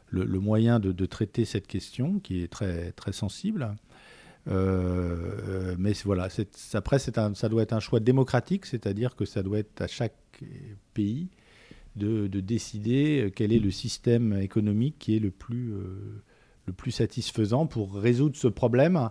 le, 0.09 0.39
moyen 0.39 0.79
de, 0.79 1.05
traiter 1.05 1.45
cette 1.45 1.67
question 1.67 2.19
qui 2.19 2.41
est 2.41 2.47
très, 2.47 2.91
très 2.93 3.11
sensible. 3.11 3.75
Euh, 4.47 5.75
mais 5.77 5.93
voilà, 6.05 6.29
après, 6.73 6.99
ça 6.99 7.49
doit 7.49 7.61
être 7.61 7.73
un 7.73 7.79
choix 7.79 7.99
démocratique, 7.99 8.65
c'est-à-dire 8.65 9.15
que 9.15 9.25
ça 9.25 9.43
doit 9.43 9.59
être 9.59 9.81
à 9.81 9.87
chaque 9.87 10.15
pays 10.93 11.29
de, 11.95 12.27
décider 12.27 13.21
euh, 13.21 13.29
quel 13.29 13.51
est 13.51 13.59
le 13.59 13.71
système 13.71 14.33
économique 14.39 14.95
qui 14.99 15.15
est 15.15 15.19
le 15.19 15.31
plus, 15.31 15.73
euh, 15.73 16.21
le 16.65 16.73
plus 16.73 16.91
satisfaisant 16.91 17.65
pour 17.65 17.95
résoudre 17.95 18.35
ce 18.35 18.47
problème 18.47 19.09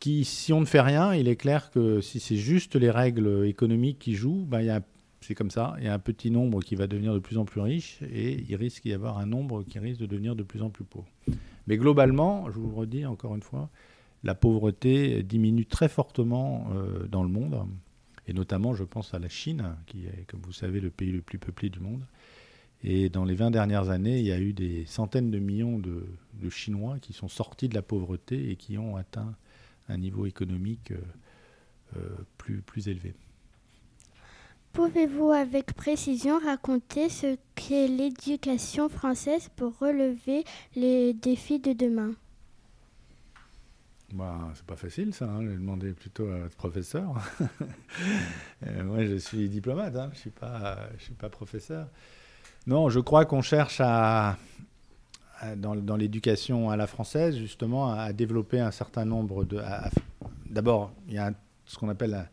qui, 0.00 0.24
si 0.24 0.52
on 0.52 0.60
ne 0.60 0.64
fait 0.64 0.80
rien, 0.80 1.14
il 1.14 1.28
est 1.28 1.36
clair 1.36 1.70
que 1.70 2.00
si 2.00 2.20
c'est 2.20 2.36
juste 2.36 2.76
les 2.76 2.90
règles 2.90 3.46
économiques 3.46 3.98
qui 3.98 4.14
jouent, 4.14 4.46
ben, 4.46 4.82
c'est 5.20 5.34
comme 5.34 5.50
ça, 5.50 5.74
il 5.78 5.84
y 5.84 5.88
a 5.88 5.94
un 5.94 5.98
petit 5.98 6.30
nombre 6.30 6.62
qui 6.62 6.76
va 6.76 6.86
devenir 6.86 7.12
de 7.12 7.18
plus 7.18 7.36
en 7.36 7.44
plus 7.44 7.60
riche 7.60 7.98
et 8.02 8.44
il 8.48 8.56
risque 8.56 8.84
d'y 8.84 8.92
avoir 8.92 9.18
un 9.18 9.26
nombre 9.26 9.64
qui 9.64 9.78
risque 9.78 10.00
de 10.00 10.06
devenir 10.06 10.36
de 10.36 10.44
plus 10.44 10.62
en 10.62 10.70
plus 10.70 10.84
pauvre. 10.84 11.08
Mais 11.66 11.76
globalement, 11.76 12.48
je 12.50 12.58
vous 12.58 12.68
le 12.68 12.74
redis 12.74 13.04
encore 13.04 13.34
une 13.34 13.42
fois, 13.42 13.68
la 14.24 14.34
pauvreté 14.34 15.22
diminue 15.22 15.66
très 15.66 15.88
fortement 15.88 16.68
euh, 16.72 17.06
dans 17.06 17.22
le 17.22 17.28
monde 17.28 17.66
et 18.28 18.34
notamment 18.34 18.74
je 18.74 18.84
pense 18.84 19.14
à 19.14 19.18
la 19.18 19.28
Chine, 19.28 19.74
qui 19.86 20.06
est, 20.06 20.26
comme 20.28 20.40
vous 20.42 20.52
savez, 20.52 20.80
le 20.80 20.90
pays 20.90 21.10
le 21.10 21.22
plus 21.22 21.38
peuplé 21.38 21.70
du 21.70 21.80
monde. 21.80 22.04
Et 22.84 23.08
dans 23.08 23.24
les 23.24 23.34
20 23.34 23.50
dernières 23.50 23.88
années, 23.88 24.20
il 24.20 24.26
y 24.26 24.32
a 24.32 24.38
eu 24.38 24.52
des 24.52 24.84
centaines 24.86 25.30
de 25.30 25.38
millions 25.38 25.78
de, 25.78 26.06
Chinois 26.50 26.98
qui 27.00 27.12
sont 27.12 27.28
sortis 27.28 27.68
de 27.68 27.74
la 27.74 27.82
pauvreté 27.82 28.50
et 28.50 28.56
qui 28.56 28.78
ont 28.78 28.96
atteint 28.96 29.34
un 29.88 29.98
niveau 29.98 30.24
économique 30.24 30.92
euh, 30.92 31.00
euh, 31.96 32.16
plus, 32.36 32.62
plus 32.62 32.88
élevé. 32.88 33.14
Pouvez-vous 34.72 35.30
avec 35.30 35.72
précision 35.72 36.38
raconter 36.38 37.08
ce 37.08 37.36
qu'est 37.54 37.88
l'éducation 37.88 38.88
française 38.88 39.50
pour 39.56 39.76
relever 39.78 40.44
les 40.76 41.12
défis 41.14 41.58
de 41.58 41.72
demain? 41.72 42.12
Bah, 44.12 44.50
c'est 44.54 44.64
pas 44.64 44.76
facile 44.76 45.12
ça, 45.12 45.26
hein, 45.26 45.42
demander 45.42 45.92
plutôt 45.92 46.28
à 46.28 46.38
votre 46.38 46.56
professeur. 46.56 47.14
Euh, 48.66 48.82
moi 48.82 49.04
je 49.04 49.14
suis 49.14 49.48
diplomate, 49.48 49.94
hein, 49.94 50.10
je 50.12 50.18
suis 50.18 50.30
pas, 50.30 50.88
je 50.98 51.04
suis 51.04 51.14
pas 51.14 51.28
professeur. 51.28 51.86
Non, 52.66 52.88
je 52.88 52.98
crois 52.98 53.24
qu'on 53.24 53.40
cherche 53.40 53.80
à, 53.80 54.36
dans, 55.56 55.76
dans 55.76 55.96
l'éducation 55.96 56.70
à 56.70 56.76
la 56.76 56.88
française 56.88 57.36
justement 57.36 57.92
à, 57.92 58.12
développer 58.12 58.58
un 58.58 58.72
certain 58.72 59.04
nombre 59.04 59.44
de. 59.44 59.60
D'abord, 60.50 60.92
il 61.06 61.14
y 61.14 61.18
a 61.18 61.32
ce 61.66 61.78
qu'on 61.78 61.88
appelle, 61.88 62.28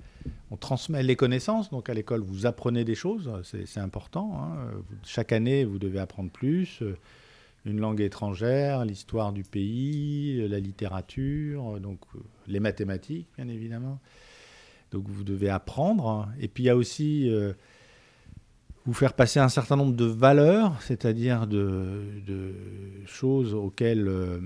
on 0.49 0.57
transmet 0.57 1.03
les 1.03 1.15
connaissances. 1.15 1.69
Donc 1.69 1.89
à 1.89 1.93
l'école, 1.93 2.21
vous 2.21 2.47
apprenez 2.47 2.83
des 2.83 2.95
choses, 2.95 3.31
c'est 3.43 3.79
important. 3.79 4.41
Hein. 4.41 4.71
Chaque 5.03 5.31
année, 5.31 5.63
vous 5.63 5.77
devez 5.77 5.99
apprendre 5.99 6.31
plus 6.31 6.81
une 7.65 7.79
langue 7.79 8.01
étrangère, 8.01 8.85
l'histoire 8.85 9.33
du 9.33 9.43
pays, 9.43 10.47
la 10.47 10.59
littérature, 10.59 11.79
donc 11.79 11.99
euh, 12.15 12.19
les 12.47 12.59
mathématiques, 12.59 13.27
bien 13.37 13.47
évidemment. 13.47 13.99
Donc 14.91 15.07
vous 15.07 15.23
devez 15.23 15.49
apprendre. 15.49 16.29
Et 16.39 16.47
puis 16.47 16.63
il 16.63 16.67
y 16.67 16.69
a 16.69 16.75
aussi 16.75 17.27
euh, 17.29 17.53
vous 18.85 18.93
faire 18.93 19.13
passer 19.13 19.39
un 19.39 19.49
certain 19.49 19.75
nombre 19.75 19.95
de 19.95 20.05
valeurs, 20.05 20.79
c'est-à-dire 20.83 21.47
de, 21.47 22.53
choses 23.07 23.55
auxquelles 23.55 24.07
euh, 24.07 24.39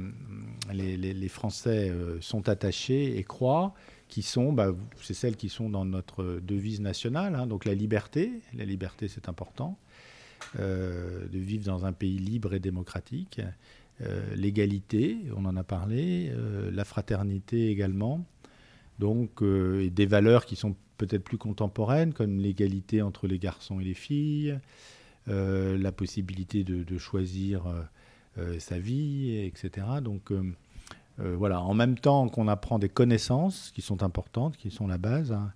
les, 0.72 1.28
Français 1.28 1.92
sont 2.22 2.48
attachés 2.48 3.18
et 3.18 3.24
croient, 3.24 3.74
qui 4.08 4.22
sont, 4.22 4.54
bah, 4.54 4.72
c'est 5.02 5.14
celles 5.14 5.36
qui 5.36 5.50
sont 5.50 5.70
dans 5.70 5.84
notre 5.84 6.40
devise 6.42 6.80
nationale. 6.80 7.36
Hein. 7.36 7.48
donc 7.48 7.66
la 7.66 7.76
liberté, 7.76 8.32
la 8.54 8.66
liberté 8.66 9.10
c'est 9.10 9.28
important. 9.28 9.78
Euh, 10.60 11.28
de 11.28 11.38
vivre 11.38 11.66
dans 11.66 11.86
un 11.86 11.94
pays 11.94 12.18
libre 12.18 12.54
et 12.54 12.60
démocratique. 12.60 13.40
Euh, 14.02 14.36
l'égalité, 14.36 15.18
on 15.36 15.46
en 15.46 15.56
a 15.56 15.64
parlé, 15.64 16.32
euh, 16.32 16.72
la 16.72 16.86
fraternité 16.86 17.70
également. 17.70 18.26
Donc, 18.98 19.42
et 19.42 19.90
des 19.90 20.06
valeurs 20.06 20.46
qui 20.46 20.58
sont 20.58 20.76
peut-être 20.98 21.24
plus 21.24 21.38
contemporaines, 21.38 22.14
comme 22.14 22.40
l'égalité 22.40 23.02
entre 23.02 23.28
les 23.28 23.40
garçons 23.40 23.80
et 23.80 23.84
les 23.86 23.94
filles, 23.94 24.60
la 25.28 25.92
possibilité 25.94 26.66
de, 26.66 26.98
choisir 26.98 27.64
sa 28.58 28.78
vie, 28.78 29.38
etc. 29.38 29.88
Donc, 30.04 30.34
voilà, 31.18 31.62
en 31.62 31.74
même 31.74 31.98
temps 31.98 32.28
qu'on 32.28 32.50
apprend 32.50 32.78
des 32.78 32.90
connaissances 32.90 33.72
qui 33.74 33.82
sont 33.82 34.04
importantes, 34.04 34.58
qui 34.58 34.70
sont 34.70 34.86
la 34.86 34.98
base, 34.98 35.32
hein, 35.32 35.54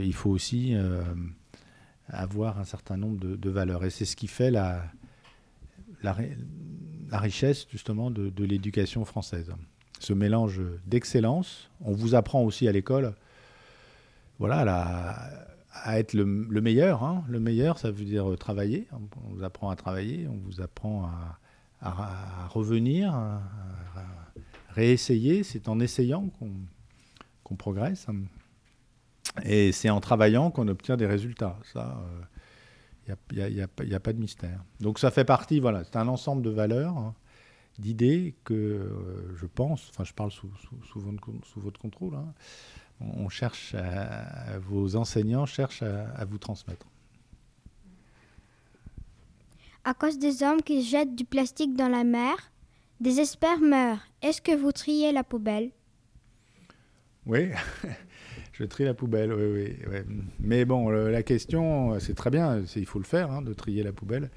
il 0.00 0.14
faut 0.14 0.30
aussi 0.30 0.76
avoir 2.12 2.58
un 2.58 2.64
certain 2.64 2.96
nombre 2.96 3.18
de, 3.18 3.50
valeurs. 3.50 3.84
Et 3.84 3.90
c'est 3.90 4.04
ce 4.04 4.16
qui 4.16 4.26
fait 4.26 4.50
la, 4.50 4.84
la, 6.02 6.16
richesse 7.12 7.66
justement 7.70 8.10
de, 8.10 8.44
l'éducation 8.44 9.04
française. 9.04 9.52
Ce 9.98 10.12
mélange 10.12 10.60
d'excellence. 10.86 11.70
On 11.80 11.92
vous 11.92 12.14
apprend 12.14 12.42
aussi 12.42 12.68
à 12.68 12.72
l'école 12.72 13.14
voilà, 14.38 15.30
à 15.84 15.98
être 15.98 16.14
le, 16.14 16.24
meilleur. 16.24 17.04
Hein. 17.04 17.24
Le 17.28 17.40
meilleur, 17.40 17.78
ça 17.78 17.90
veut 17.90 18.04
dire 18.04 18.26
travailler. 18.38 18.86
On 18.92 19.34
vous 19.34 19.44
apprend 19.44 19.68
à 19.70 19.76
travailler, 19.76 20.26
on 20.28 20.38
vous 20.46 20.62
apprend 20.62 21.10
à, 21.82 22.48
revenir, 22.48 23.14
à, 23.14 23.42
réessayer. 24.70 25.42
C'est 25.42 25.68
en 25.68 25.78
essayant 25.78 26.30
qu'on 27.44 27.54
progresse. 27.56 28.06
Et 29.44 29.72
c'est 29.72 29.90
en 29.90 30.00
travaillant 30.00 30.50
qu'on 30.50 30.68
obtient 30.68 30.96
des 30.96 31.06
résultats. 31.06 31.58
Ça, 31.72 32.02
il 33.06 33.12
euh, 33.38 33.50
n'y 33.50 33.60
a, 33.60 33.96
a, 33.96 34.00
pas 34.00 34.12
de 34.12 34.18
mystère. 34.18 34.64
Donc 34.80 34.98
ça 34.98 35.10
fait 35.10 35.24
partie, 35.24 35.60
voilà, 35.60 35.84
c'est 35.84 35.96
un 35.96 36.08
ensemble 36.08 36.42
de 36.42 36.50
valeurs, 36.50 36.96
hein, 36.96 37.14
d'idées 37.78 38.34
que 38.44 38.54
euh, 38.54 39.36
je 39.36 39.46
pense, 39.46 39.88
enfin 39.90 40.04
je 40.04 40.12
parle 40.12 40.30
sous, 40.30 40.50
sous, 40.84 41.00
votre, 41.00 41.80
contrôle, 41.80 42.14
hein, 42.14 42.32
on 43.00 43.28
cherche, 43.28 43.74
à, 43.74 44.58
vos 44.58 44.96
enseignants 44.96 45.46
cherchent 45.46 45.82
à, 45.82 46.24
vous 46.24 46.38
transmettre. 46.38 46.86
À 49.84 49.94
cause 49.94 50.18
des 50.18 50.42
hommes 50.42 50.62
qui 50.62 50.82
jettent 50.82 51.14
du 51.14 51.24
plastique 51.24 51.74
dans 51.74 51.88
la 51.88 52.04
mer, 52.04 52.36
des 53.00 53.18
espères 53.18 53.60
meurent. 53.60 54.06
Est-ce 54.20 54.42
que 54.42 54.54
vous 54.54 54.72
triez 54.72 55.10
la 55.10 55.24
poubelle? 55.24 55.70
Oui, 57.24 57.50
Je 58.60 58.66
trie 58.66 58.84
la 58.84 58.92
poubelle, 58.92 59.32
oui, 59.32 59.74
oui. 59.90 59.98
Mais 60.38 60.66
bon, 60.66 60.90
la 60.90 61.22
question, 61.22 61.98
c'est 61.98 62.12
très 62.12 62.28
bien, 62.28 62.62
il 62.76 62.84
faut 62.84 62.98
le 62.98 63.06
faire, 63.06 63.30
hein, 63.30 63.40
de 63.40 63.54
trier 63.54 63.82
la 63.82 63.92
poubelle. 63.92 64.28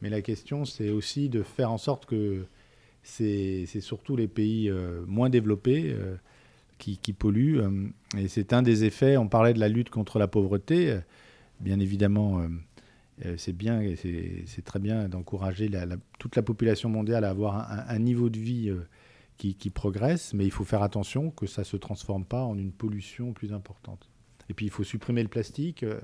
Mais 0.00 0.08
la 0.08 0.22
question, 0.22 0.64
c'est 0.64 0.88
aussi 0.88 1.28
de 1.28 1.42
faire 1.42 1.70
en 1.70 1.76
sorte 1.76 2.06
que 2.06 2.46
c'est 3.02 3.66
surtout 3.80 4.16
les 4.16 4.28
pays 4.28 4.70
euh, 4.70 5.04
moins 5.06 5.28
développés 5.28 5.94
euh, 5.94 6.16
qui, 6.78 7.12
polluent. 7.12 7.60
Euh, 7.60 7.88
et 8.16 8.28
c'est 8.28 8.54
un 8.54 8.62
des 8.62 8.84
effets, 8.84 9.18
on 9.18 9.28
parlait 9.28 9.52
de 9.52 9.60
la 9.60 9.68
lutte 9.68 9.90
contre 9.90 10.18
la 10.18 10.26
pauvreté. 10.26 10.98
Bien 11.60 11.78
évidemment, 11.78 12.46
c'est 13.36 13.54
bien 13.54 13.82
c'est 13.98 14.64
très 14.64 14.78
bien 14.78 15.08
d'encourager 15.08 15.70
toute 16.18 16.36
la 16.36 16.42
population 16.42 16.88
mondiale 16.88 17.24
à 17.24 17.30
avoir 17.30 17.66
un 17.88 17.98
niveau 17.98 18.28
de 18.28 18.38
vie 18.38 18.70
qui, 19.36 19.70
progresse, 19.70 20.34
mais 20.34 20.44
il 20.44 20.50
faut 20.50 20.64
faire 20.64 20.82
attention 20.82 21.30
que 21.30 21.46
ça 21.46 21.62
ne 21.62 21.66
se 21.66 21.76
transforme 21.76 22.24
pas 22.24 22.42
en 22.42 22.56
une 22.56 22.72
pollution 22.72 23.32
plus 23.32 23.52
importante. 23.52 24.08
Et 24.48 24.54
puis 24.54 24.66
il 24.66 24.70
faut 24.70 24.84
supprimer 24.84 25.22
le 25.22 25.28
plastique. 25.28 25.82
Euh, 25.82 26.00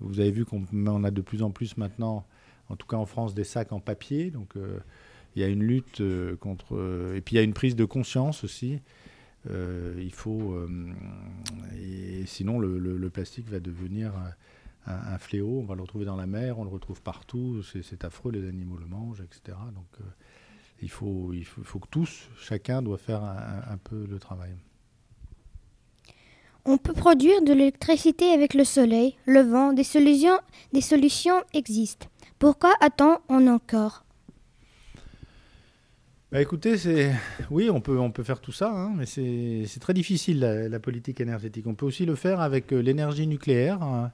vous 0.00 0.20
avez 0.20 0.30
vu 0.30 0.44
qu'on 0.44 1.04
a 1.04 1.10
de 1.10 1.20
plus 1.20 1.42
en 1.42 1.50
plus 1.50 1.76
maintenant, 1.76 2.26
en 2.68 2.76
tout 2.76 2.86
cas 2.86 2.96
en 2.96 3.06
France, 3.06 3.34
des 3.34 3.44
sacs 3.44 3.72
en 3.72 3.80
papier. 3.80 4.30
Donc 4.30 4.56
euh, 4.56 4.78
il 5.34 5.42
y 5.42 5.44
a 5.44 5.48
une 5.48 5.62
lutte 5.62 6.00
euh, 6.00 6.36
contre... 6.36 7.14
et 7.14 7.20
puis 7.20 7.34
il 7.34 7.38
y 7.38 7.40
a 7.40 7.44
une 7.44 7.54
prise 7.54 7.76
de 7.76 7.84
conscience 7.84 8.44
aussi. 8.44 8.80
il 9.48 10.12
faut... 10.12 10.56
et 11.76 12.24
sinon 12.26 12.58
le, 12.58 13.10
plastique 13.10 13.48
va 13.48 13.60
devenir 13.60 14.12
un, 14.86 15.18
fléau. 15.18 15.60
On 15.60 15.64
va 15.64 15.74
le 15.74 15.82
retrouver 15.82 16.04
dans 16.04 16.16
la 16.16 16.26
mer, 16.26 16.58
on 16.58 16.64
le 16.64 16.70
retrouve 16.70 17.02
partout. 17.02 17.62
C'est 17.62 18.04
affreux, 18.04 18.32
les 18.32 18.48
animaux 18.48 18.76
le 18.76 18.86
mangent, 18.86 19.22
etc. 19.22 19.58
Donc 19.74 20.06
il 20.82 20.90
faut, 20.90 21.32
il 21.32 21.44
faut, 21.44 21.78
que 21.78 21.88
tous, 21.90 22.28
chacun 22.40 22.82
doit 22.82 22.98
faire 22.98 23.22
un, 23.22 23.76
peu 23.76 24.06
le 24.08 24.18
travail. 24.18 24.50
On 26.64 26.78
peut 26.78 26.92
produire 26.92 27.42
de 27.42 27.52
l'électricité 27.52 28.32
avec 28.32 28.54
le 28.54 28.64
soleil, 28.64 29.16
le 29.26 29.40
vent, 29.40 29.72
des 29.72 29.84
solutions, 29.84 30.38
des 30.72 30.80
solutions 30.80 31.42
existent. 31.54 32.06
Pourquoi 32.38 32.72
attend-on 32.80 33.46
encore? 33.48 34.04
Bah 36.32 36.40
écoutez, 36.40 36.78
c'est 36.78 37.12
oui, 37.50 37.70
on 37.70 37.80
peut, 37.80 37.98
on 37.98 38.12
peut 38.12 38.22
faire 38.22 38.40
tout 38.40 38.52
ça, 38.52 38.70
hein, 38.70 38.92
mais 38.96 39.04
c'est 39.04 39.80
très 39.80 39.94
difficile 39.94 40.38
la, 40.38 40.78
politique 40.78 41.20
énergétique. 41.20 41.66
On 41.66 41.74
peut 41.74 41.86
aussi 41.86 42.06
le 42.06 42.14
faire 42.14 42.40
avec 42.40 42.72
euh, 42.72 42.78
l'énergie 42.78 43.26
nucléaire, 43.26 43.82
hein, 43.82 44.12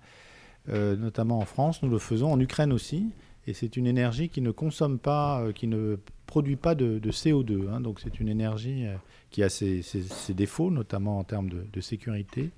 euh, 0.70 0.96
notamment 0.96 1.38
en 1.38 1.44
France. 1.44 1.82
Nous 1.82 1.90
le 1.90 1.98
faisons 1.98 2.32
en 2.32 2.40
Ukraine 2.40 2.72
aussi, 2.72 3.10
et 3.46 3.52
c'est 3.52 3.76
une 3.76 3.86
énergie 3.86 4.30
qui 4.30 4.40
ne 4.40 4.50
consomme 4.50 4.98
pas, 4.98 5.42
euh, 5.42 5.52
qui 5.52 5.66
ne 5.66 5.98
produit 6.36 6.56
pas 6.56 6.74
de, 6.74 7.00
CO2. 7.00 7.70
Hein. 7.72 7.80
donc 7.80 7.98
c'est 7.98 8.20
une 8.20 8.28
énergie 8.28 8.84
qui 9.30 9.42
a 9.42 9.48
ses, 9.48 9.82
défauts, 10.34 10.70
notamment 10.70 11.18
en 11.18 11.24
termes 11.24 11.48
de, 11.48 11.80
sécurité, 11.80 12.50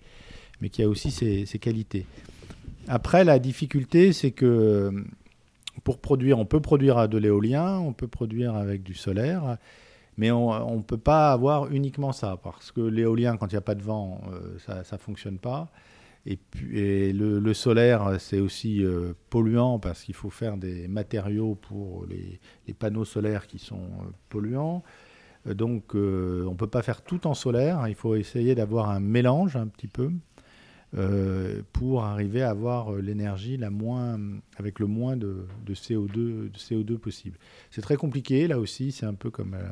mais 0.61 0.69
qui 0.69 0.83
a 0.83 0.89
aussi 0.89 1.13
ses, 1.13 1.47
ses 1.47 1.61
qualités. 1.61 2.05
Après, 2.89 3.23
la 3.23 3.39
difficulté, 3.39 4.13
c'est 4.13 4.33
que 4.33 4.91
pour 5.85 5.99
produire, 5.99 6.41
on 6.41 6.45
peut 6.45 6.59
produire 6.59 7.09
de 7.09 7.19
l'éolien, 7.19 7.79
on 7.79 7.93
peut 7.93 8.09
produire 8.09 8.57
avec 8.57 8.83
du 8.83 8.95
solaire, 8.95 9.59
mais 10.17 10.33
on 10.33 10.77
ne 10.77 10.83
peut 10.83 10.99
pas 10.99 11.31
avoir 11.31 11.71
uniquement 11.71 12.11
ça, 12.11 12.37
parce 12.43 12.73
que 12.73 12.81
l'éolien, 12.81 13.37
quand 13.37 13.47
il 13.47 13.55
n'y 13.55 13.59
a 13.59 13.69
pas 13.73 13.77
de 13.77 13.83
vent, 13.83 14.21
euh, 14.33 14.59
ça 14.59 14.83
ne 14.91 14.99
fonctionne 14.99 15.39
pas. 15.39 15.69
Et, 16.31 17.13
le, 17.13 17.55
solaire, 17.55 18.21
c'est 18.21 18.39
aussi 18.41 18.85
euh, 18.85 19.15
polluant 19.31 19.79
parce 19.79 20.05
qu'il 20.05 20.15
faut 20.15 20.29
faire 20.29 20.59
des 20.59 20.87
matériaux 20.87 21.55
pour 21.55 22.05
les, 22.07 22.39
panneaux 22.75 23.07
solaires 23.07 23.47
qui 23.47 23.59
sont 23.59 23.77
euh, 23.77 24.11
polluants. 24.29 24.83
Donc 25.47 25.95
on 25.95 25.99
ne 25.99 26.57
peut 26.57 26.67
pas 26.67 26.83
faire 26.83 27.01
tout 27.01 27.27
en 27.27 27.33
solaire, 27.33 27.89
il 27.89 27.95
faut 27.95 28.17
essayer 28.17 28.55
d'avoir 28.55 28.91
un 28.91 29.01
mélange 29.01 29.57
un 29.57 29.67
petit 29.67 29.87
peu. 29.87 30.11
Euh, 30.97 31.61
pour 31.75 32.05
arriver 32.05 32.41
à 32.41 32.49
avoir 32.49 32.95
euh, 32.95 33.03
l'énergie 33.03 33.61
avec 34.57 34.79
le 34.79 34.87
moins 34.87 35.17
de, 35.19 35.47
CO2, 35.69 36.51
de 36.51 36.51
CO2 36.57 36.97
possible. 36.97 37.37
C'est 37.71 37.83
très 37.83 37.97
compliqué, 37.97 38.49
là 38.49 38.59
aussi, 38.59 38.91
c'est 38.91 39.05
un 39.05 39.13
peu 39.13 39.31
comme 39.31 39.53
euh, 39.53 39.67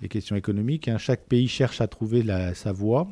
les 0.00 0.08
questions 0.08 0.36
économiques. 0.36 0.86
Hein. 0.86 0.98
Chaque 0.98 1.24
pays 1.24 1.48
cherche 1.48 1.80
à 1.80 1.88
trouver 1.88 2.24
sa 2.54 2.70
voie. 2.70 3.08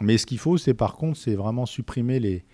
Mais 0.00 0.18
ce 0.18 0.26
qu'il 0.26 0.38
faut, 0.38 0.56
c'est 0.56 0.74
par 0.74 0.96
contre, 0.96 1.18
c'est 1.18 1.34
vraiment 1.34 1.66
supprimer 1.66 2.18
les, 2.18 2.44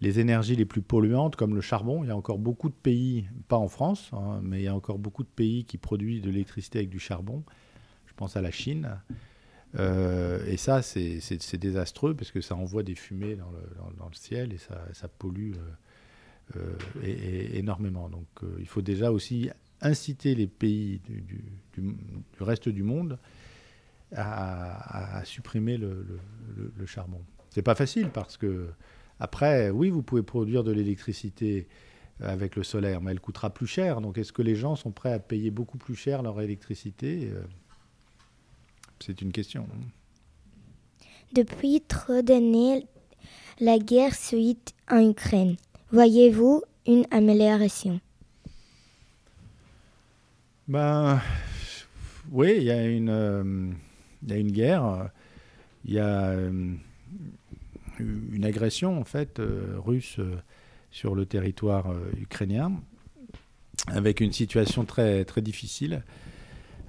les 0.00 0.20
énergies 0.20 0.56
les 0.56 0.64
plus 0.64 0.82
polluantes, 0.82 1.36
comme 1.36 1.54
le 1.54 1.60
charbon. 1.60 2.04
Il 2.04 2.08
y 2.08 2.10
a 2.10 2.16
encore 2.16 2.38
beaucoup 2.38 2.68
de 2.68 2.74
pays, 2.74 3.26
pas 3.48 3.56
en 3.56 3.68
France, 3.68 4.10
hein, 4.12 4.40
mais 4.42 4.60
il 4.60 4.64
y 4.64 4.68
a 4.68 4.74
encore 4.74 4.98
beaucoup 4.98 5.24
de 5.24 5.28
pays 5.28 5.64
qui 5.64 5.78
produisent 5.78 6.22
de 6.22 6.30
l'électricité 6.30 6.78
avec 6.78 6.90
du 6.90 7.00
charbon. 7.00 7.42
Je 8.06 8.14
pense 8.14 8.36
à 8.36 8.40
la 8.40 8.50
Chine. 8.50 8.88
Euh, 9.78 10.44
et 10.46 10.56
ça, 10.56 10.82
c'est 10.82 11.56
désastreux 11.56 12.14
parce 12.14 12.30
que 12.30 12.40
ça 12.40 12.54
envoie 12.56 12.82
des 12.82 12.94
fumées 12.94 13.36
dans 13.36 13.50
le, 13.50 13.96
dans, 13.98 14.08
le 14.08 14.14
ciel 14.14 14.52
et 14.52 14.58
ça, 14.58 15.08
pollue 15.18 15.52
euh, 16.56 16.72
euh, 17.02 17.50
énormément. 17.54 18.08
Donc 18.08 18.26
il 18.58 18.66
faut 18.66 18.82
déjà 18.82 19.12
aussi 19.12 19.50
inciter 19.80 20.34
les 20.34 20.46
pays 20.46 21.00
du, 21.06 21.44
reste 22.40 22.68
du 22.68 22.82
monde 22.82 23.18
à, 24.14 25.18
à 25.18 25.24
supprimer 25.24 25.76
le, 25.76 26.06
le, 26.56 26.72
le 26.76 26.86
charbon. 26.86 27.20
C'est 27.50 27.62
pas 27.62 27.74
facile 27.74 28.10
parce 28.10 28.36
que, 28.36 28.68
après, 29.20 29.70
oui, 29.70 29.90
vous 29.90 30.02
pouvez 30.02 30.22
produire 30.22 30.64
de 30.64 30.72
l'électricité 30.72 31.68
avec 32.20 32.56
le 32.56 32.64
solaire, 32.64 33.00
mais 33.00 33.12
elle 33.12 33.20
coûtera 33.20 33.50
plus 33.50 33.66
cher. 33.66 34.00
Donc 34.00 34.18
est-ce 34.18 34.32
que 34.32 34.42
les 34.42 34.56
gens 34.56 34.76
sont 34.76 34.90
prêts 34.90 35.12
à 35.12 35.18
payer 35.18 35.50
beaucoup 35.50 35.78
plus 35.78 35.94
cher 35.94 36.22
leur 36.22 36.40
électricité? 36.40 37.30
C'est 39.00 39.22
une 39.22 39.30
question. 39.30 39.66
Depuis 41.32 41.80
trop 41.82 42.22
d'années, 42.22 42.86
la 43.60 43.78
guerre 43.78 44.14
suite 44.14 44.74
en 44.90 45.10
Ukraine. 45.10 45.56
Voyez-vous 45.90 46.62
une 46.86 47.06
amélioration? 47.10 48.00
Ben, 50.66 51.20
oui, 52.30 52.54
il 52.56 52.64
y 52.64 52.70
a 52.70 52.84
une, 52.84 53.08
euh, 53.08 53.70
il 54.22 54.30
y 54.30 54.32
a 54.32 54.36
une 54.36 54.52
guerre, 54.52 55.10
il 55.84 55.94
y 55.94 55.98
a 55.98 56.30
euh, 56.30 56.74
une 58.00 58.44
agression 58.44 58.98
en 58.98 59.04
fait 59.04 59.38
euh, 59.38 59.76
russe 59.78 60.20
sur 60.90 61.14
le 61.14 61.26
territoire 61.26 61.86
ukrainien, 62.18 62.72
avec 63.88 64.20
une 64.20 64.32
situation 64.32 64.84
très 64.84 65.24
très 65.24 65.42
difficile 65.42 66.02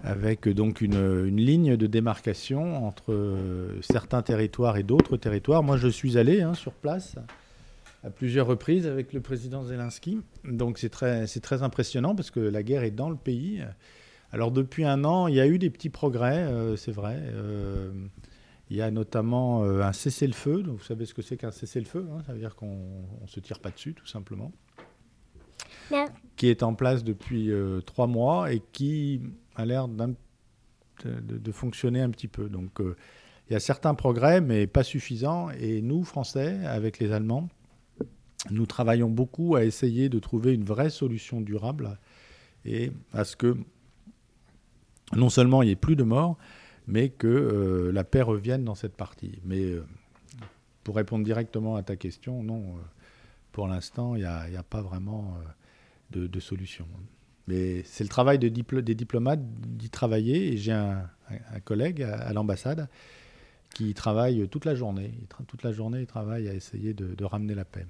avec 0.03 0.47
donc 0.47 0.81
une, 0.81 1.25
ligne 1.25 1.75
de 1.75 1.87
démarcation 1.87 2.85
entre 2.85 3.11
euh, 3.11 3.81
certains 3.81 4.21
territoires 4.21 4.77
et 4.77 4.83
d'autres 4.83 5.17
territoires. 5.17 5.63
Moi, 5.63 5.77
je 5.77 5.87
suis 5.87 6.17
allé 6.17 6.41
hein, 6.41 6.53
sur 6.53 6.73
place 6.73 7.15
à 8.03 8.09
plusieurs 8.09 8.47
reprises 8.47 8.87
avec 8.87 9.11
le 9.13 9.19
président 9.19 9.63
Zelensky. 9.63 10.19
Donc 10.45 10.77
c'est 10.77 10.89
très, 10.89 11.27
c'est 11.27 11.41
très 11.41 11.63
impressionnant 11.63 12.15
parce 12.15 12.31
que 12.31 12.39
la 12.39 12.63
guerre 12.63 12.83
est 12.83 12.91
dans 12.91 13.09
le 13.09 13.17
pays. 13.17 13.61
Alors 14.31 14.51
depuis 14.51 14.85
un 14.85 15.03
an, 15.03 15.27
il 15.27 15.35
y 15.35 15.39
a 15.39 15.47
eu 15.47 15.57
des 15.57 15.69
petits 15.69 15.89
progrès, 15.89 16.37
euh, 16.37 16.75
c'est 16.75 16.91
vrai. 16.91 17.17
Euh, 17.19 17.91
il 18.69 18.77
y 18.77 18.81
a 18.81 18.91
notamment 18.91 19.63
un 19.63 19.93
cessez-le-feu. 19.93 20.61
Donc 20.61 20.77
vous 20.77 20.83
savez 20.83 21.05
ce 21.07 21.15
que 21.15 21.23
c'est 21.23 21.37
qu'un 21.37 21.49
cessez-le-feu 21.49 22.07
hein? 22.11 22.21
Ça 22.27 22.33
veut 22.33 22.39
dire 22.39 22.55
qu'on 22.55 23.03
ne 23.21 23.27
se 23.27 23.39
tire 23.39 23.59
pas 23.59 23.71
dessus, 23.71 23.95
tout 23.95 24.05
simplement. 24.05 24.51
Qui 26.35 26.49
est 26.49 26.61
en 26.61 26.75
place 26.75 27.03
depuis 27.03 27.49
trois 27.87 28.05
mois 28.05 28.53
et 28.53 28.61
qui 28.71 29.21
a 29.55 29.65
l'air 29.65 29.87
de, 29.87 31.37
de, 31.37 31.51
fonctionner 31.51 32.01
un 32.01 32.09
petit 32.09 32.27
peu. 32.27 32.49
Donc 32.49 32.81
euh, 32.81 32.95
il 33.49 33.53
y 33.53 33.55
a 33.55 33.59
certains 33.59 33.95
progrès, 33.95 34.41
mais 34.41 34.67
pas 34.67 34.83
suffisants. 34.83 35.49
Et 35.51 35.81
nous, 35.81 36.03
Français, 36.03 36.65
avec 36.65 36.99
les 36.99 37.11
Allemands, 37.11 37.49
nous 38.51 38.65
travaillons 38.65 39.09
beaucoup 39.09 39.55
à 39.55 39.65
essayer 39.65 40.09
de 40.09 40.19
trouver 40.19 40.53
une 40.53 40.63
vraie 40.63 40.89
solution 40.89 41.41
durable 41.41 41.97
et 42.65 42.91
à 43.13 43.23
ce 43.23 43.35
que 43.35 43.57
non 45.15 45.29
seulement 45.29 45.61
il 45.61 45.67
n'y 45.67 45.71
ait 45.71 45.77
plus 45.77 45.95
de 45.95 46.03
morts, 46.03 46.37
mais 46.87 47.09
que 47.09 47.27
euh, 47.27 47.91
la 47.91 48.03
paix 48.03 48.21
revienne 48.21 48.63
dans 48.63 48.75
cette 48.75 48.95
partie. 48.95 49.39
Mais 49.43 49.61
euh, 49.61 49.85
pour 50.83 50.95
répondre 50.95 51.23
directement 51.23 51.75
à 51.75 51.83
ta 51.83 51.95
question, 51.95 52.43
non, 52.43 52.63
pour 53.51 53.67
l'instant, 53.67 54.15
il 54.15 54.21
n'y 54.21 54.25
a, 54.57 54.63
pas 54.63 54.81
vraiment 54.81 55.35
de, 56.11 56.39
solution. 56.39 56.87
Mais 57.47 57.83
c'est 57.83 58.03
le 58.03 58.09
travail 58.09 58.39
de 58.39 58.47
des 58.47 58.95
diplomates 58.95 59.41
d'y 59.41 59.89
travailler. 59.89 60.53
Et 60.53 60.57
j'ai 60.57 60.71
un, 60.71 61.09
collègue 61.63 62.03
à, 62.03 62.31
l'ambassade 62.33 62.87
qui 63.73 63.93
travaille 63.93 64.47
toute 64.49 64.65
la 64.65 64.75
journée. 64.75 65.13
toute 65.47 65.63
la 65.63 65.71
journée, 65.71 66.01
il 66.01 66.07
travaille 66.07 66.47
à 66.47 66.53
essayer 66.53 66.93
de, 66.93 67.23
ramener 67.23 67.55
la 67.55 67.65
paix. 67.65 67.85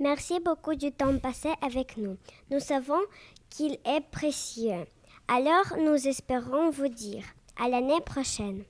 Merci 0.00 0.40
beaucoup 0.44 0.74
du 0.74 0.90
temps 0.90 1.16
passé 1.18 1.50
avec 1.60 1.96
nous. 1.96 2.16
Nous 2.50 2.58
savons 2.60 3.00
qu'il 3.50 3.78
est 3.84 4.04
précieux. 4.10 4.84
Alors, 5.28 5.76
nous 5.78 6.08
espérons 6.08 6.70
vous 6.70 6.88
dire 6.88 7.24
à 7.56 7.68
l'année 7.68 8.00
prochaine. 8.04 8.64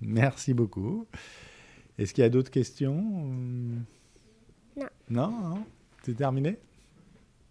Merci 0.00 0.54
beaucoup. 0.54 1.06
Est-ce 1.98 2.14
qu'il 2.14 2.22
y 2.22 2.26
a 2.26 2.30
d'autres 2.30 2.50
questions? 2.50 2.94
Non. 4.76 4.86
Non, 5.10 5.30
non? 5.30 5.64
C'est 6.02 6.16
terminé? 6.16 6.58